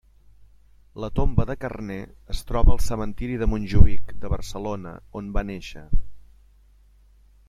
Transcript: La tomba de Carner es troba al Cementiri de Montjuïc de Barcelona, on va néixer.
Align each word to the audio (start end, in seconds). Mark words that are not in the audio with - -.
La 1.03 1.09
tomba 1.19 1.45
de 1.49 1.55
Carner 1.65 1.99
es 2.35 2.39
troba 2.51 2.73
al 2.77 2.81
Cementiri 2.85 3.37
de 3.43 3.49
Montjuïc 3.53 4.09
de 4.23 4.33
Barcelona, 4.35 4.95
on 5.21 5.29
va 5.37 5.45
néixer. 5.51 5.85